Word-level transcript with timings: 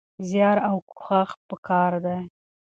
زيار 0.29 0.57
او 0.69 0.75
کوښښ 0.91 1.29
پکار 1.47 1.93
دی. 2.05 2.19